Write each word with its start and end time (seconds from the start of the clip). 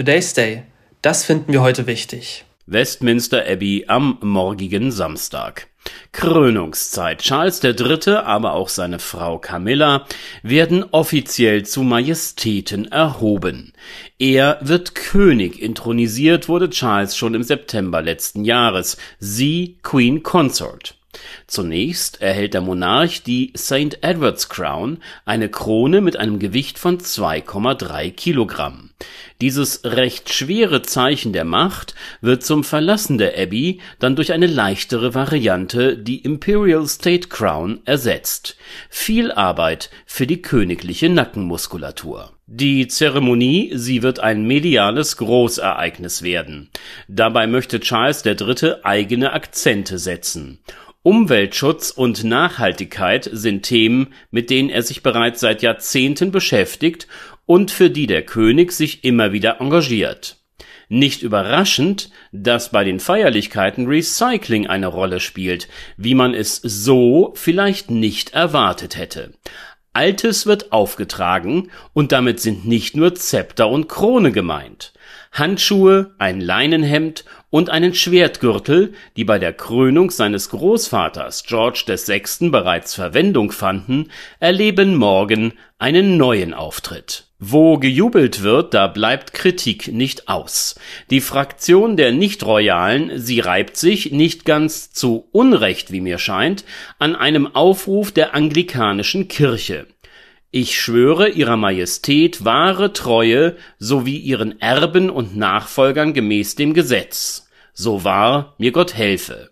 Today's 0.00 0.32
Day. 0.32 0.62
Das 1.02 1.26
finden 1.26 1.52
wir 1.52 1.60
heute 1.60 1.86
wichtig. 1.86 2.46
Westminster 2.64 3.44
Abbey 3.46 3.84
am 3.86 4.16
morgigen 4.22 4.92
Samstag. 4.92 5.66
Krönungszeit. 6.12 7.18
Charles 7.18 7.62
III., 7.62 8.14
aber 8.14 8.54
auch 8.54 8.70
seine 8.70 8.98
Frau 8.98 9.36
Camilla 9.36 10.06
werden 10.42 10.86
offiziell 10.90 11.66
zu 11.66 11.82
Majestäten 11.82 12.90
erhoben. 12.90 13.74
Er 14.18 14.56
wird 14.62 14.94
König. 14.94 15.60
Intronisiert 15.60 16.48
wurde 16.48 16.70
Charles 16.70 17.14
schon 17.14 17.34
im 17.34 17.42
September 17.42 18.00
letzten 18.00 18.46
Jahres. 18.46 18.96
Sie 19.18 19.76
Queen 19.82 20.22
Consort. 20.22 20.94
Zunächst 21.46 22.20
erhält 22.22 22.54
der 22.54 22.60
Monarch 22.60 23.22
die 23.22 23.52
St. 23.56 23.98
Edward's 24.02 24.48
Crown, 24.48 24.98
eine 25.24 25.48
Krone 25.48 26.00
mit 26.00 26.16
einem 26.16 26.38
Gewicht 26.38 26.78
von 26.78 26.98
2,3 26.98 28.10
Kilogramm. 28.12 28.90
Dieses 29.40 29.84
recht 29.84 30.32
schwere 30.32 30.82
Zeichen 30.82 31.32
der 31.32 31.44
Macht 31.44 31.94
wird 32.20 32.44
zum 32.44 32.62
Verlassen 32.62 33.16
der 33.16 33.38
Abbey 33.38 33.80
dann 33.98 34.14
durch 34.14 34.32
eine 34.32 34.46
leichtere 34.46 35.14
Variante, 35.14 35.96
die 35.96 36.18
Imperial 36.18 36.86
State 36.86 37.28
Crown, 37.28 37.80
ersetzt. 37.86 38.56
Viel 38.90 39.32
Arbeit 39.32 39.90
für 40.04 40.26
die 40.26 40.42
königliche 40.42 41.08
Nackenmuskulatur. 41.08 42.32
Die 42.46 42.88
Zeremonie, 42.88 43.70
sie 43.74 44.02
wird 44.02 44.18
ein 44.18 44.44
mediales 44.44 45.16
Großereignis 45.16 46.22
werden. 46.22 46.68
Dabei 47.08 47.46
möchte 47.46 47.80
Charles 47.80 48.26
III. 48.26 48.74
eigene 48.82 49.32
Akzente 49.32 49.98
setzen. 49.98 50.58
Umweltschutz 51.02 51.90
und 51.90 52.24
Nachhaltigkeit 52.24 53.26
sind 53.32 53.62
Themen, 53.62 54.08
mit 54.30 54.50
denen 54.50 54.68
er 54.68 54.82
sich 54.82 55.02
bereits 55.02 55.40
seit 55.40 55.62
Jahrzehnten 55.62 56.30
beschäftigt 56.30 57.08
und 57.46 57.70
für 57.70 57.88
die 57.88 58.06
der 58.06 58.22
König 58.22 58.72
sich 58.72 59.02
immer 59.02 59.32
wieder 59.32 59.62
engagiert. 59.62 60.36
Nicht 60.90 61.22
überraschend, 61.22 62.10
dass 62.32 62.70
bei 62.70 62.84
den 62.84 63.00
Feierlichkeiten 63.00 63.86
Recycling 63.86 64.66
eine 64.66 64.88
Rolle 64.88 65.20
spielt, 65.20 65.68
wie 65.96 66.14
man 66.14 66.34
es 66.34 66.56
so 66.56 67.32
vielleicht 67.34 67.90
nicht 67.90 68.34
erwartet 68.34 68.98
hätte. 68.98 69.32
Altes 69.94 70.44
wird 70.44 70.70
aufgetragen 70.70 71.70
und 71.94 72.12
damit 72.12 72.40
sind 72.40 72.66
nicht 72.66 72.94
nur 72.94 73.14
Zepter 73.14 73.70
und 73.70 73.88
Krone 73.88 74.32
gemeint. 74.32 74.92
Handschuhe, 75.32 76.10
ein 76.18 76.40
Leinenhemd 76.40 77.24
und 77.50 77.70
einen 77.70 77.94
Schwertgürtel, 77.94 78.94
die 79.16 79.24
bei 79.24 79.38
der 79.38 79.52
Krönung 79.52 80.10
seines 80.10 80.50
Großvaters 80.50 81.44
George 81.44 81.84
VI. 81.86 82.50
bereits 82.50 82.94
Verwendung 82.94 83.52
fanden, 83.52 84.10
erleben 84.40 84.96
morgen 84.96 85.52
einen 85.78 86.16
neuen 86.16 86.52
Auftritt. 86.52 87.24
Wo 87.38 87.78
gejubelt 87.78 88.42
wird, 88.42 88.74
da 88.74 88.86
bleibt 88.86 89.32
Kritik 89.32 89.88
nicht 89.88 90.28
aus. 90.28 90.78
Die 91.08 91.22
Fraktion 91.22 91.96
der 91.96 92.12
Nicht-Royalen, 92.12 93.12
sie 93.18 93.40
reibt 93.40 93.78
sich, 93.78 94.12
nicht 94.12 94.44
ganz 94.44 94.92
zu 94.92 95.26
Unrecht, 95.32 95.90
wie 95.90 96.02
mir 96.02 96.18
scheint, 96.18 96.64
an 96.98 97.16
einem 97.16 97.54
Aufruf 97.54 98.12
der 98.12 98.34
anglikanischen 98.34 99.28
Kirche. 99.28 99.86
Ich 100.52 100.80
schwöre 100.80 101.28
Ihrer 101.28 101.56
Majestät 101.56 102.44
wahre 102.44 102.92
Treue 102.92 103.56
sowie 103.78 104.16
Ihren 104.16 104.60
Erben 104.60 105.08
und 105.08 105.36
Nachfolgern 105.36 106.12
gemäß 106.12 106.56
dem 106.56 106.74
Gesetz. 106.74 107.48
So 107.72 108.02
wahr 108.02 108.56
mir 108.58 108.72
Gott 108.72 108.94
helfe. 108.94 109.50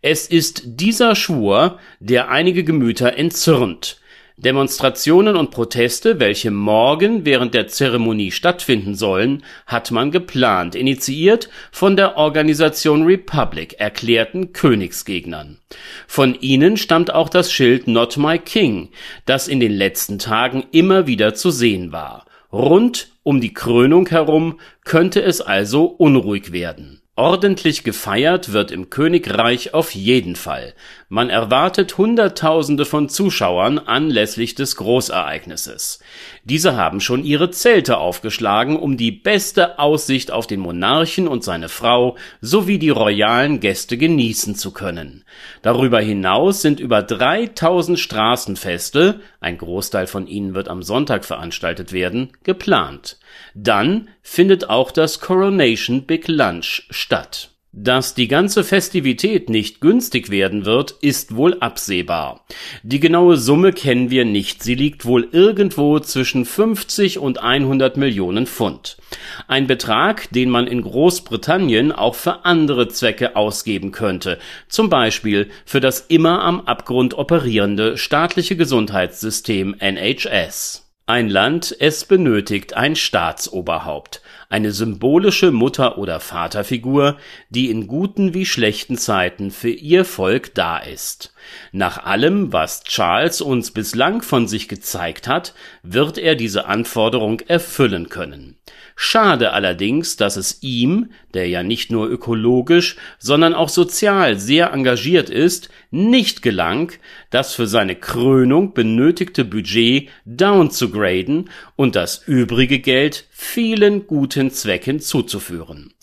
Es 0.00 0.28
ist 0.28 0.62
dieser 0.64 1.16
Schwur, 1.16 1.80
der 1.98 2.28
einige 2.28 2.62
Gemüter 2.62 3.16
entzürnt, 3.16 4.00
Demonstrationen 4.40 5.34
und 5.36 5.50
Proteste, 5.50 6.20
welche 6.20 6.52
morgen 6.52 7.24
während 7.24 7.54
der 7.54 7.66
Zeremonie 7.66 8.30
stattfinden 8.30 8.94
sollen, 8.94 9.42
hat 9.66 9.90
man 9.90 10.12
geplant, 10.12 10.76
initiiert 10.76 11.48
von 11.72 11.96
der 11.96 12.16
Organisation 12.16 13.02
Republic, 13.02 13.80
erklärten 13.80 14.52
Königsgegnern. 14.52 15.58
Von 16.06 16.36
ihnen 16.40 16.76
stammt 16.76 17.12
auch 17.12 17.28
das 17.28 17.52
Schild 17.52 17.88
Not 17.88 18.16
My 18.16 18.38
King, 18.38 18.90
das 19.26 19.48
in 19.48 19.58
den 19.58 19.72
letzten 19.72 20.20
Tagen 20.20 20.64
immer 20.70 21.08
wieder 21.08 21.34
zu 21.34 21.50
sehen 21.50 21.90
war. 21.90 22.24
Rund 22.52 23.08
um 23.24 23.40
die 23.40 23.52
Krönung 23.52 24.08
herum 24.08 24.60
könnte 24.84 25.20
es 25.20 25.40
also 25.40 25.84
unruhig 25.84 26.52
werden 26.52 26.97
Ordentlich 27.18 27.82
gefeiert 27.82 28.52
wird 28.52 28.70
im 28.70 28.90
Königreich 28.90 29.74
auf 29.74 29.92
jeden 29.92 30.36
Fall. 30.36 30.72
Man 31.08 31.30
erwartet 31.30 31.98
Hunderttausende 31.98 32.84
von 32.84 33.08
Zuschauern 33.08 33.80
anlässlich 33.80 34.54
des 34.54 34.76
Großereignisses. 34.76 35.98
Diese 36.44 36.76
haben 36.76 37.00
schon 37.00 37.24
ihre 37.24 37.50
Zelte 37.50 37.98
aufgeschlagen, 37.98 38.76
um 38.76 38.96
die 38.96 39.10
beste 39.10 39.80
Aussicht 39.80 40.30
auf 40.30 40.46
den 40.46 40.60
Monarchen 40.60 41.26
und 41.26 41.42
seine 41.42 41.68
Frau 41.68 42.16
sowie 42.40 42.78
die 42.78 42.90
royalen 42.90 43.58
Gäste 43.58 43.98
genießen 43.98 44.54
zu 44.54 44.70
können. 44.70 45.24
Darüber 45.62 45.98
hinaus 45.98 46.62
sind 46.62 46.78
über 46.78 47.02
3000 47.02 47.98
Straßenfeste, 47.98 49.18
ein 49.40 49.58
Großteil 49.58 50.06
von 50.06 50.28
ihnen 50.28 50.54
wird 50.54 50.68
am 50.68 50.84
Sonntag 50.84 51.24
veranstaltet 51.24 51.92
werden, 51.92 52.30
geplant. 52.44 53.18
Dann 53.54 54.08
findet 54.22 54.68
auch 54.68 54.90
das 54.90 55.20
Coronation 55.20 56.04
Big 56.04 56.28
Lunch 56.28 56.86
statt. 57.08 57.52
Dass 57.72 58.14
die 58.14 58.28
ganze 58.28 58.64
Festivität 58.64 59.48
nicht 59.48 59.80
günstig 59.80 60.28
werden 60.28 60.66
wird, 60.66 60.90
ist 61.00 61.36
wohl 61.36 61.58
absehbar. 61.60 62.44
Die 62.82 63.00
genaue 63.00 63.38
Summe 63.38 63.72
kennen 63.72 64.10
wir 64.10 64.26
nicht, 64.26 64.62
sie 64.62 64.74
liegt 64.74 65.06
wohl 65.06 65.26
irgendwo 65.32 65.98
zwischen 66.00 66.44
50 66.44 67.18
und 67.18 67.42
100 67.42 67.96
Millionen 67.96 68.46
Pfund. 68.46 68.98
Ein 69.46 69.66
Betrag, 69.66 70.30
den 70.32 70.50
man 70.50 70.66
in 70.66 70.82
Großbritannien 70.82 71.92
auch 71.92 72.14
für 72.14 72.44
andere 72.44 72.88
Zwecke 72.88 73.36
ausgeben 73.36 73.90
könnte, 73.90 74.38
zum 74.68 74.90
Beispiel 74.90 75.48
für 75.64 75.80
das 75.80 76.00
immer 76.00 76.42
am 76.42 76.60
Abgrund 76.60 77.16
operierende 77.16 77.96
staatliche 77.96 78.56
Gesundheitssystem 78.56 79.74
NHS. 79.78 80.88
Ein 81.08 81.30
Land, 81.30 81.74
es 81.80 82.04
benötigt 82.04 82.74
ein 82.74 82.94
Staatsoberhaupt, 82.94 84.20
eine 84.48 84.72
symbolische 84.72 85.50
Mutter 85.50 85.98
oder 85.98 86.20
Vaterfigur, 86.20 87.18
die 87.50 87.70
in 87.70 87.86
guten 87.86 88.32
wie 88.32 88.46
schlechten 88.46 88.96
Zeiten 88.96 89.50
für 89.50 89.70
ihr 89.70 90.04
Volk 90.04 90.54
da 90.54 90.78
ist. 90.78 91.34
Nach 91.72 92.04
allem, 92.04 92.52
was 92.52 92.82
Charles 92.84 93.40
uns 93.42 93.70
bislang 93.70 94.22
von 94.22 94.48
sich 94.48 94.68
gezeigt 94.68 95.28
hat, 95.28 95.54
wird 95.82 96.16
er 96.16 96.34
diese 96.34 96.66
Anforderung 96.66 97.40
erfüllen 97.40 98.08
können. 98.08 98.56
Schade 98.96 99.52
allerdings, 99.52 100.16
dass 100.16 100.36
es 100.36 100.62
ihm, 100.62 101.10
der 101.32 101.48
ja 101.48 101.62
nicht 101.62 101.92
nur 101.92 102.08
ökologisch, 102.08 102.96
sondern 103.18 103.54
auch 103.54 103.68
sozial 103.68 104.40
sehr 104.40 104.72
engagiert 104.72 105.30
ist, 105.30 105.68
nicht 105.92 106.42
gelang, 106.42 106.90
das 107.30 107.54
für 107.54 107.68
seine 107.68 107.94
Krönung 107.94 108.74
benötigte 108.74 109.44
Budget 109.44 110.08
downzugraden 110.24 111.48
und 111.76 111.94
das 111.94 112.26
übrige 112.26 112.80
Geld 112.80 113.27
vielen 113.40 114.08
guten 114.08 114.50
Zwecken 114.50 114.98
zuzuführen. 114.98 115.94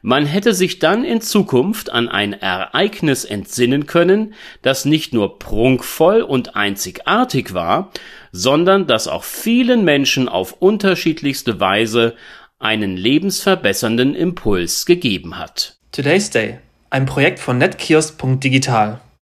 Man 0.00 0.26
hätte 0.26 0.54
sich 0.54 0.78
dann 0.78 1.04
in 1.04 1.20
Zukunft 1.20 1.90
an 1.90 2.08
ein 2.08 2.32
Ereignis 2.32 3.24
entsinnen 3.24 3.86
können, 3.86 4.34
das 4.62 4.84
nicht 4.84 5.12
nur 5.12 5.40
prunkvoll 5.40 6.22
und 6.22 6.54
einzigartig 6.54 7.52
war, 7.52 7.90
sondern 8.30 8.86
das 8.86 9.08
auch 9.08 9.24
vielen 9.24 9.84
Menschen 9.84 10.28
auf 10.28 10.52
unterschiedlichste 10.60 11.58
Weise 11.58 12.14
einen 12.60 12.96
lebensverbessernden 12.96 14.14
Impuls 14.14 14.86
gegeben 14.86 15.36
hat. 15.36 15.76
Today's 15.90 16.30
Day, 16.30 16.60
ein 16.90 17.06
Projekt 17.06 17.40
von 17.40 17.58
netkiosk.digital. 17.58 19.00